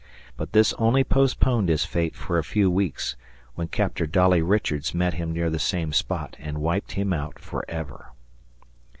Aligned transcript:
But 0.35 0.53
this 0.53 0.73
only 0.79 1.03
postponed 1.03 1.69
his 1.69 1.85
fate 1.85 2.15
for 2.15 2.39
a 2.39 2.43
few 2.43 2.71
weeks, 2.71 3.15
when 3.53 3.67
Captain 3.67 4.09
Dolly 4.09 4.41
Richards 4.41 4.95
met 4.95 5.13
him 5.13 5.31
near 5.31 5.51
the 5.51 5.59
same 5.59 5.93
spot 5.93 6.35
and 6.39 6.57
wiped 6.57 6.93
him 6.93 7.13
out 7.13 7.37
forever. 7.37 8.07